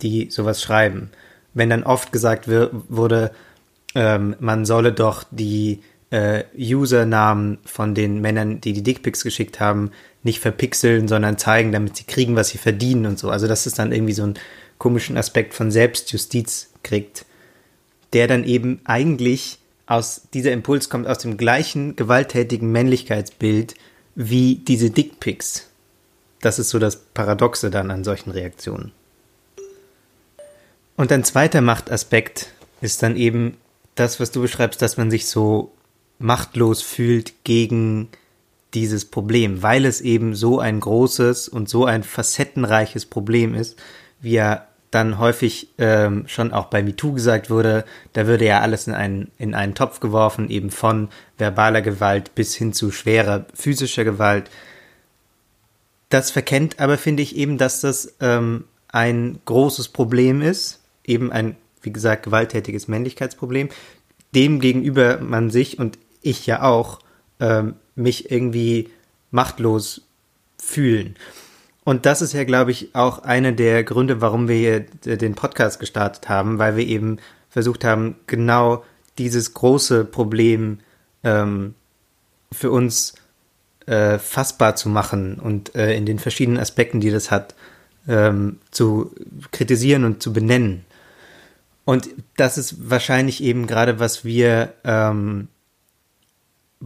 [0.02, 1.10] die sowas schreiben.
[1.52, 3.30] Wenn dann oft gesagt wurde,
[3.94, 9.90] ähm, man solle doch die äh, Usernamen von den Männern, die die Dickpics geschickt haben,
[10.22, 13.30] nicht verpixeln, sondern zeigen, damit sie kriegen, was sie verdienen und so.
[13.30, 14.34] Also dass es dann irgendwie so einen
[14.78, 17.24] komischen Aspekt von Selbstjustiz kriegt,
[18.12, 23.74] der dann eben eigentlich aus dieser Impuls kommt aus dem gleichen gewalttätigen Männlichkeitsbild
[24.14, 25.68] wie diese Dickpics.
[26.40, 28.92] Das ist so das Paradoxe dann an solchen Reaktionen.
[30.96, 33.56] Und ein zweiter Machtaspekt ist dann eben
[33.94, 35.72] das, was du beschreibst, dass man sich so
[36.18, 38.08] machtlos fühlt gegen
[38.74, 43.78] dieses Problem, weil es eben so ein großes und so ein facettenreiches Problem ist,
[44.20, 48.86] wie ja dann häufig ähm, schon auch bei MeToo gesagt wurde, da würde ja alles
[48.86, 54.04] in einen, in einen Topf geworfen, eben von verbaler Gewalt bis hin zu schwerer physischer
[54.04, 54.50] Gewalt.
[56.10, 61.56] Das verkennt aber, finde ich, eben, dass das ähm, ein großes Problem ist, eben ein,
[61.84, 63.68] wie gesagt, gewalttätiges Männlichkeitsproblem,
[64.34, 67.00] dem gegenüber man sich und ich ja auch
[67.40, 68.90] ähm, mich irgendwie
[69.30, 70.02] machtlos
[70.58, 71.16] fühlen.
[71.84, 74.80] Und das ist ja, glaube ich, auch einer der Gründe, warum wir hier
[75.16, 77.18] den Podcast gestartet haben, weil wir eben
[77.50, 78.84] versucht haben, genau
[79.18, 80.78] dieses große Problem
[81.22, 81.74] ähm,
[82.50, 83.14] für uns
[83.86, 87.54] äh, fassbar zu machen und äh, in den verschiedenen Aspekten, die das hat,
[88.08, 89.14] ähm, zu
[89.52, 90.84] kritisieren und zu benennen.
[91.84, 95.48] Und das ist wahrscheinlich eben gerade, was wir ähm,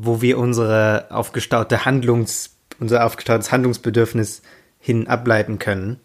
[0.00, 4.42] wo wir unsere aufgestaute Handlungs, unser aufgestautes Handlungsbedürfnis
[4.78, 5.98] hin ableiten können.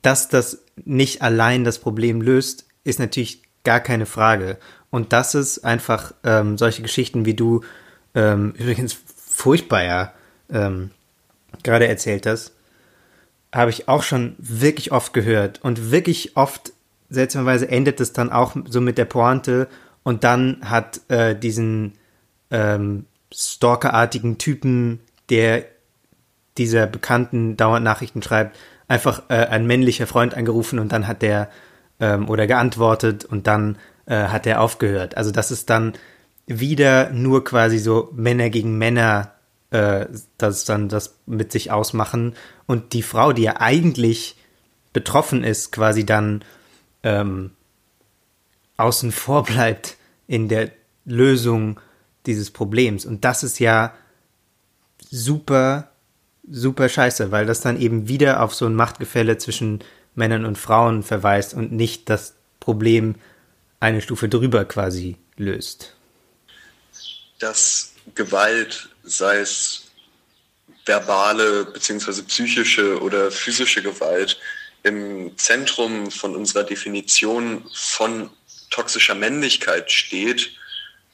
[0.00, 4.56] Dass das nicht allein das Problem löst, ist natürlich gar keine Frage.
[4.88, 7.60] Und dass es einfach ähm, solche Geschichten wie du
[8.14, 10.14] ähm, übrigens furchtbar ja
[10.50, 10.90] ähm,
[11.62, 12.52] gerade erzählt hast,
[13.54, 15.62] habe ich auch schon wirklich oft gehört.
[15.62, 16.72] Und wirklich oft,
[17.12, 19.68] seltsamerweise, endet es dann auch so mit der Pointe
[20.02, 21.94] und dann hat äh, diesen
[22.50, 25.64] ähm, stalkerartigen Typen, der
[26.58, 28.56] dieser Bekannten dauernd Nachrichten schreibt,
[28.88, 31.48] einfach äh, ein männlicher Freund angerufen und dann hat der
[32.00, 35.16] ähm, oder geantwortet und dann äh, hat er aufgehört.
[35.16, 35.94] Also das ist dann
[36.46, 39.32] wieder nur quasi so Männer gegen Männer,
[39.70, 42.34] äh, das dann das mit sich ausmachen
[42.66, 44.36] und die Frau, die ja eigentlich
[44.92, 46.44] betroffen ist, quasi dann
[47.02, 47.50] ähm,
[48.76, 50.70] außen vor bleibt in der
[51.04, 51.80] Lösung
[52.26, 53.04] dieses Problems.
[53.04, 53.94] Und das ist ja
[55.10, 55.90] super,
[56.48, 59.80] super scheiße, weil das dann eben wieder auf so ein Machtgefälle zwischen
[60.14, 63.16] Männern und Frauen verweist und nicht das Problem
[63.80, 65.94] eine Stufe drüber quasi löst.
[67.40, 69.84] Dass Gewalt, sei es
[70.86, 72.22] verbale bzw.
[72.22, 74.38] psychische oder physische Gewalt,
[74.82, 78.30] im Zentrum von unserer Definition von
[78.70, 80.52] toxischer Männlichkeit steht,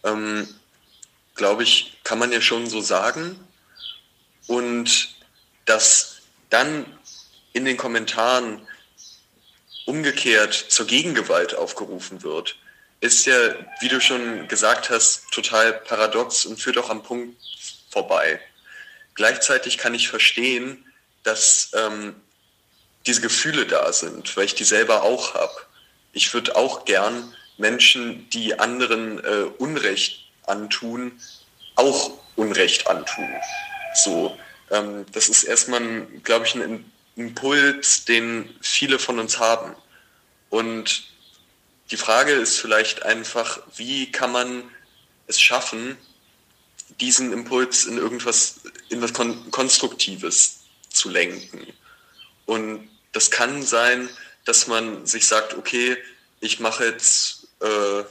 [0.04, 0.48] ähm,
[1.35, 3.38] glaube ich, kann man ja schon so sagen.
[4.46, 5.14] Und
[5.64, 6.87] dass dann
[7.52, 8.66] in den Kommentaren
[9.85, 12.57] umgekehrt zur Gegengewalt aufgerufen wird,
[13.00, 17.37] ist ja, wie du schon gesagt hast, total paradox und führt auch am Punkt
[17.90, 18.40] vorbei.
[19.14, 20.85] Gleichzeitig kann ich verstehen,
[21.22, 22.14] dass ähm,
[23.08, 25.54] diese Gefühle da sind, weil ich die selber auch habe.
[26.12, 31.18] Ich würde auch gern Menschen, die anderen äh, Unrecht antun,
[31.74, 33.28] auch Unrecht antun.
[33.94, 34.38] So,
[34.70, 36.84] ähm, das ist erstmal, glaube ich, ein
[37.16, 39.74] Impuls, den viele von uns haben.
[40.50, 41.04] Und
[41.90, 44.64] die Frage ist vielleicht einfach, wie kann man
[45.26, 45.96] es schaffen,
[47.00, 51.66] diesen Impuls in irgendwas, in was Konstruktives zu lenken.
[52.46, 54.08] Und das kann sein,
[54.44, 55.96] dass man sich sagt, okay,
[56.40, 58.04] ich mache jetzt, äh,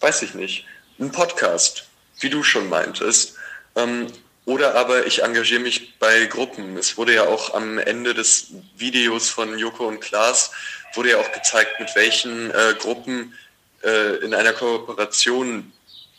[0.00, 0.66] weiß ich nicht,
[0.98, 1.84] ein Podcast,
[2.20, 3.36] wie du schon meintest.
[3.76, 4.06] Ähm,
[4.44, 6.76] oder aber ich engagiere mich bei Gruppen.
[6.76, 10.50] Es wurde ja auch am Ende des Videos von Joko und Klaas,
[10.94, 13.34] wurde ja auch gezeigt, mit welchen äh, Gruppen
[13.82, 15.72] äh, in einer Kooperation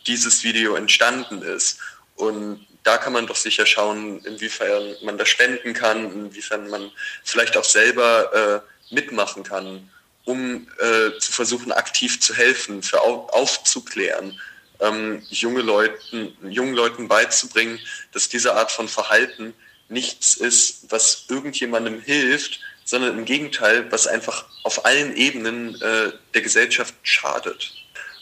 [0.06, 1.78] dieses Video entstanden ist.
[2.16, 6.90] Und da kann man doch sicher schauen, inwiefern man da spenden kann, inwiefern man
[7.22, 9.90] vielleicht auch selber äh, mitmachen kann,
[10.24, 14.38] um äh, zu versuchen, aktiv zu helfen, für auf, aufzuklären
[14.82, 17.78] ähm, junge Leuten, jungen Leuten beizubringen,
[18.12, 19.54] dass diese Art von Verhalten
[19.88, 26.42] nichts ist, was irgendjemandem hilft, sondern im Gegenteil, was einfach auf allen Ebenen äh, der
[26.42, 27.72] Gesellschaft schadet.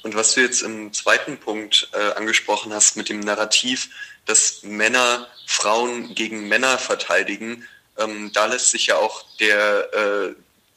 [0.03, 3.91] Und was du jetzt im zweiten Punkt äh, angesprochen hast mit dem Narrativ,
[4.31, 7.67] dass Männer Frauen gegen Männer verteidigen,
[7.99, 10.35] ähm, da lässt sich ja auch der, äh,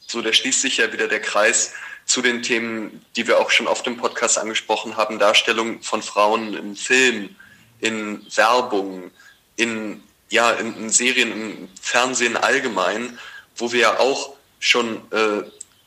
[0.07, 1.73] so der schließt sich ja wieder der Kreis
[2.05, 6.55] zu den Themen, die wir auch schon oft im Podcast angesprochen haben, Darstellung von Frauen
[6.55, 7.35] im Film,
[7.79, 9.11] in Werbung,
[9.55, 13.19] in, ja, in, in Serien, im Fernsehen allgemein,
[13.55, 15.43] wo wir ja auch schon äh,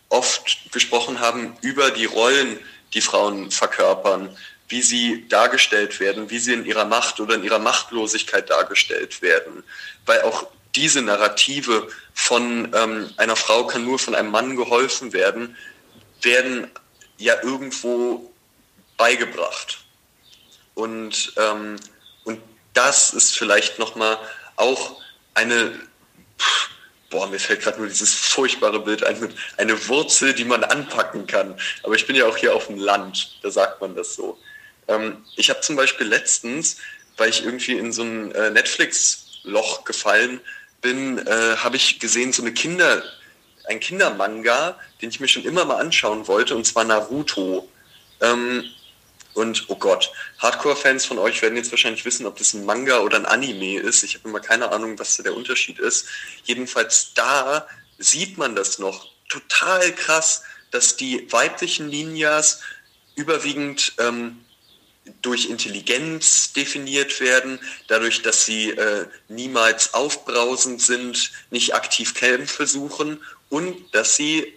[0.09, 2.61] oft gesprochen haben über die Rollen,
[2.94, 4.37] die Frauen verkörpern,
[4.68, 9.62] wie sie dargestellt werden, wie sie in ihrer Macht oder in ihrer Machtlosigkeit dargestellt werden.
[10.05, 15.57] Weil auch diese Narrative von ähm, einer Frau kann nur von einem Mann geholfen werden,
[16.22, 16.70] werden
[17.18, 18.33] ja irgendwo
[18.96, 19.85] beigebracht.
[20.74, 21.76] Und, ähm,
[22.24, 22.40] und
[22.74, 24.18] das ist vielleicht nochmal
[24.57, 25.00] auch
[25.35, 25.81] eine,
[27.11, 31.59] boah, mir fällt gerade nur dieses furchtbare Bild ein, eine Wurzel, die man anpacken kann.
[31.83, 34.38] Aber ich bin ja auch hier auf dem Land, da sagt man das so.
[34.88, 36.77] Ähm, ich habe zum Beispiel letztens,
[37.16, 40.40] weil ich irgendwie in so ein äh, Netflix-Loch gefallen
[40.81, 43.03] bin, äh, habe ich gesehen, so eine Kinder,
[43.64, 47.68] ein Kindermanga, den ich mir schon immer mal anschauen wollte, und zwar Naruto.
[48.20, 48.64] Ähm,
[49.35, 53.18] und oh Gott, Hardcore-Fans von euch werden jetzt wahrscheinlich wissen, ob das ein Manga oder
[53.18, 54.03] ein Anime ist.
[54.03, 56.07] Ich habe immer keine Ahnung, was da der Unterschied ist.
[56.44, 57.66] Jedenfalls da
[57.99, 62.61] sieht man das noch total krass, dass die weiblichen Ninjas
[63.14, 64.38] überwiegend ähm,
[65.23, 73.21] durch Intelligenz definiert werden, dadurch, dass sie äh, niemals aufbrausend sind, nicht aktiv Kämpfe suchen
[73.49, 74.53] und dass sie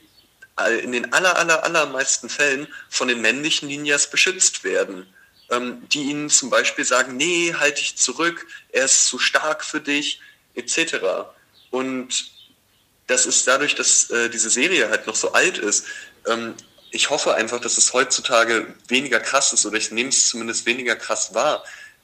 [0.84, 5.08] in den aller, aller, allermeisten Fällen von den männlichen Ninjas beschützt werden,
[5.50, 9.80] ähm, die ihnen zum Beispiel sagen, nee, halt dich zurück, er ist zu stark für
[9.80, 10.20] dich,
[10.56, 10.98] etc.
[11.72, 12.32] Und
[13.08, 15.86] das ist dadurch, dass äh, diese Serie halt noch so alt ist,
[16.28, 16.56] ähm,
[16.91, 20.95] ich hoffe einfach, dass es heutzutage weniger krass ist oder ich nehme es zumindest weniger
[20.95, 21.63] krass wahr.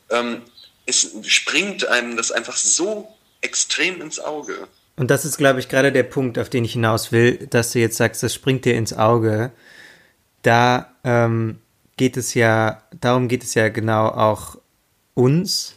[0.10, 0.42] Ähm,
[0.86, 3.08] es springt einem das einfach so
[3.42, 4.68] extrem ins Auge.
[4.98, 7.80] Und das ist, glaube ich, gerade der Punkt, auf den ich hinaus will, dass du
[7.80, 9.52] jetzt sagst, das springt dir ins Auge.
[10.42, 11.60] Da ähm,
[11.98, 14.58] geht es ja, darum geht es ja genau auch
[15.14, 15.76] uns,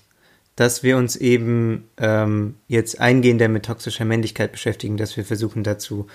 [0.57, 6.09] dass wir uns eben ähm, jetzt eingehender mit toxischer Männlichkeit beschäftigen, dass wir versuchen dazu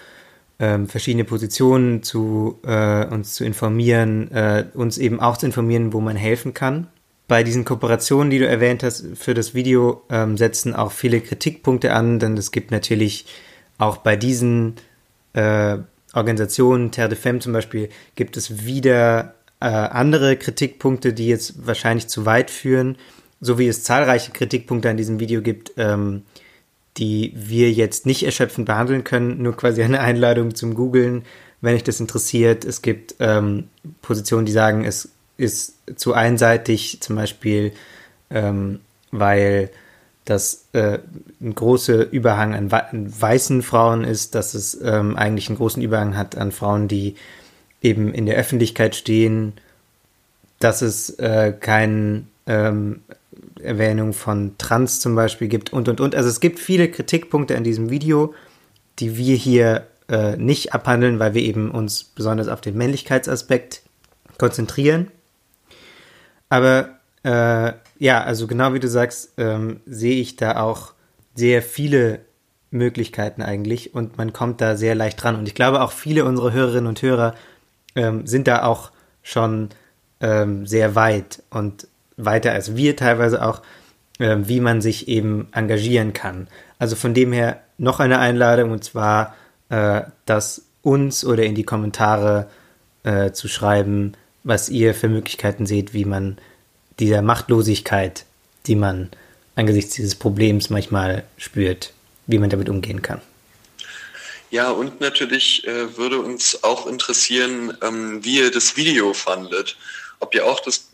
[0.63, 5.99] ähm, verschiedene Positionen zu äh, uns zu informieren, äh, uns eben auch zu informieren, wo
[5.99, 6.87] man helfen kann.
[7.27, 11.91] Bei diesen Kooperationen, die du erwähnt hast für das Video, ähm, setzen auch viele Kritikpunkte
[11.91, 13.25] an, denn es gibt natürlich
[13.77, 14.75] auch bei diesen
[15.33, 15.79] äh,
[16.13, 22.07] Organisationen, Terre de Femme zum Beispiel, gibt es wieder äh, andere Kritikpunkte, die jetzt wahrscheinlich
[22.07, 22.95] zu weit führen,
[23.41, 26.21] so wie es zahlreiche Kritikpunkte an diesem Video gibt, ähm,
[26.97, 31.23] die wir jetzt nicht erschöpfend behandeln können, nur quasi eine Einladung zum Googlen,
[31.61, 32.65] wenn euch das interessiert.
[32.65, 33.69] Es gibt ähm,
[34.01, 37.73] Positionen, die sagen, es ist zu einseitig, zum Beispiel,
[38.29, 38.79] ähm,
[39.11, 39.69] weil
[40.25, 40.99] das äh,
[41.41, 46.15] ein großer Überhang an, an, weißen Frauen ist, dass es ähm, eigentlich einen großen Überhang
[46.15, 47.15] hat an Frauen, die
[47.81, 49.53] eben in der Öffentlichkeit stehen,
[50.59, 53.01] dass es äh, keine ähm,
[53.61, 56.15] Erwähnung von Trans zum Beispiel gibt und und und.
[56.15, 58.33] Also es gibt viele Kritikpunkte an diesem Video,
[58.99, 63.81] die wir hier äh, nicht abhandeln, weil wir eben uns besonders auf den Männlichkeitsaspekt
[64.37, 65.09] konzentrieren.
[66.49, 70.93] Aber äh, ja, also genau wie du sagst, ähm, sehe ich da auch
[71.35, 72.19] sehr viele
[72.69, 75.35] Möglichkeiten eigentlich und man kommt da sehr leicht dran.
[75.35, 77.35] Und ich glaube auch viele unserer Hörerinnen und Hörer
[77.95, 78.91] ähm, sind da auch
[79.21, 79.69] schon
[80.19, 83.61] ähm, sehr weit und weiter als wir teilweise auch,
[84.19, 86.47] ähm, wie man sich eben engagieren kann.
[86.79, 89.35] Also von dem her noch eine Einladung und zwar
[89.69, 92.49] äh, das uns oder in die Kommentare
[93.03, 96.37] äh, zu schreiben, was ihr für Möglichkeiten seht, wie man
[96.99, 98.25] dieser Machtlosigkeit,
[98.67, 99.09] die man
[99.55, 101.93] angesichts dieses Problems manchmal spürt,
[102.27, 103.21] wie man damit umgehen kann.
[104.51, 109.77] Ja, und natürlich äh, würde uns auch interessieren, ähm, wie ihr das Video fandet.
[110.19, 110.91] Ob ihr auch das,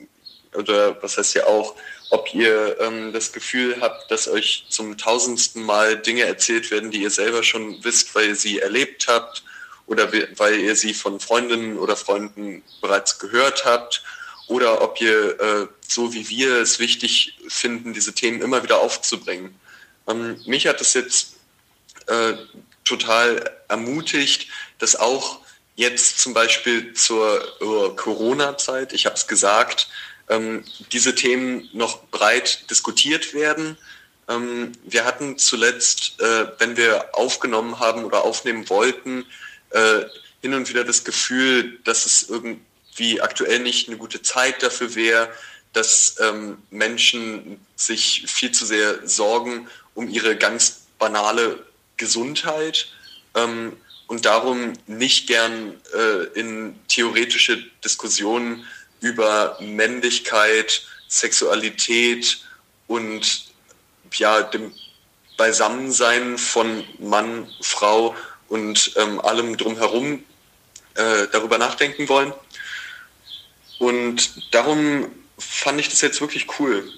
[0.53, 1.75] oder was heißt ja auch,
[2.09, 7.03] ob ihr ähm, das Gefühl habt, dass euch zum tausendsten Mal Dinge erzählt werden, die
[7.03, 9.43] ihr selber schon wisst, weil ihr sie erlebt habt
[9.85, 14.03] oder weil ihr sie von Freundinnen oder Freunden bereits gehört habt
[14.47, 19.59] oder ob ihr, äh, so wie wir es wichtig finden, diese Themen immer wieder aufzubringen.
[20.07, 21.35] Ähm, mich hat es jetzt
[22.07, 22.33] äh,
[22.83, 24.47] total ermutigt,
[24.79, 25.39] dass auch
[25.75, 29.87] jetzt zum Beispiel zur uh, Corona-Zeit, ich habe es gesagt,
[30.29, 33.77] ähm, diese Themen noch breit diskutiert werden.
[34.27, 39.25] Ähm, wir hatten zuletzt, äh, wenn wir aufgenommen haben oder aufnehmen wollten,
[39.71, 40.01] äh,
[40.41, 45.29] hin und wieder das Gefühl, dass es irgendwie aktuell nicht eine gute Zeit dafür wäre,
[45.73, 51.65] dass ähm, Menschen sich viel zu sehr sorgen um ihre ganz banale
[51.97, 52.87] Gesundheit
[53.35, 53.73] ähm,
[54.07, 58.65] und darum nicht gern äh, in theoretische Diskussionen
[58.99, 62.43] über Männlichkeit, Sexualität
[62.87, 63.45] und
[64.13, 64.73] ja, dem
[65.37, 68.15] Beisammensein von Mann, Frau
[68.49, 70.23] und ähm, allem drumherum
[70.95, 72.33] äh, darüber nachdenken wollen.
[73.77, 76.91] Und darum fand ich das jetzt wirklich cool,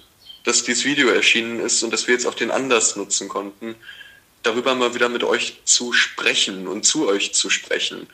[0.44, 3.76] dass dieses Video erschienen ist und dass wir jetzt auch den Anlass nutzen konnten,
[4.42, 8.08] darüber mal wieder mit euch zu sprechen und zu euch zu sprechen.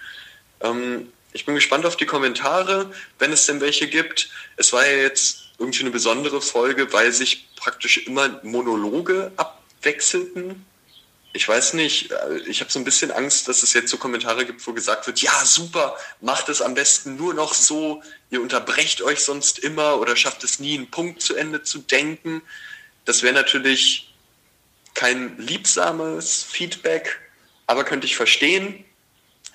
[0.60, 4.28] Ähm, Ich bin gespannt auf die Kommentare, wenn es denn welche gibt.
[4.56, 10.66] Es war ja jetzt irgendwie eine besondere Folge, weil sich praktisch immer Monologe abwechselten.
[11.32, 14.46] Ich weiß nicht, äh, ich habe so ein bisschen Angst, dass es jetzt so Kommentare
[14.46, 19.00] gibt, wo gesagt wird, ja super, macht es am besten nur noch so, ihr unterbrecht
[19.02, 22.42] euch sonst immer oder schafft es nie, einen Punkt zu Ende zu denken.
[23.04, 24.12] Das wäre natürlich
[24.94, 27.20] kein liebsames Feedback,
[27.68, 28.84] aber könnte ich verstehen.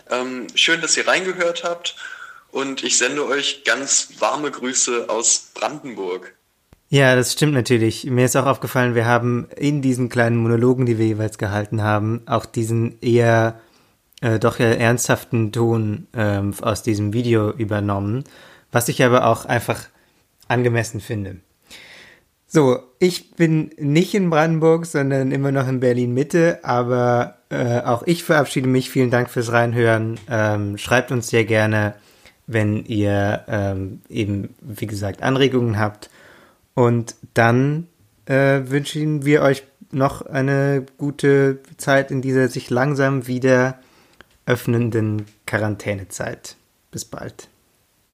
[0.10, 1.96] Ähm, schön, dass ihr reingehört habt
[2.52, 6.36] und ich sende euch ganz warme Grüße aus Brandenburg.
[6.90, 8.06] Ja, das stimmt natürlich.
[8.06, 12.22] Mir ist auch aufgefallen, wir haben in diesen kleinen Monologen, die wir jeweils gehalten haben,
[12.28, 13.60] auch diesen eher
[14.22, 18.24] äh, doch eher ernsthaften Ton ähm, aus diesem Video übernommen,
[18.72, 19.82] was ich aber auch einfach
[20.48, 21.38] angemessen finde.
[22.48, 28.04] So, ich bin nicht in Brandenburg, sondern immer noch in Berlin Mitte, aber äh, auch
[28.04, 28.90] ich verabschiede mich.
[28.90, 30.20] Vielen Dank fürs Reinhören.
[30.30, 31.94] Ähm, schreibt uns sehr gerne,
[32.48, 36.10] wenn ihr ähm, eben, wie gesagt, Anregungen habt.
[36.74, 37.88] Und dann
[38.26, 43.80] äh, wünschen wir euch noch eine gute Zeit in dieser sich langsam wieder
[44.46, 46.56] öffnenden Quarantänezeit.
[46.92, 47.50] Bis bald.